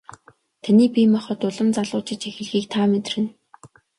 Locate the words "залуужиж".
1.75-2.21